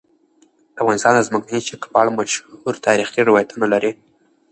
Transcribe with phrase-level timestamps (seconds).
[0.81, 3.91] افغانستان د ځمکنی شکل په اړه مشهور تاریخی روایتونه لري.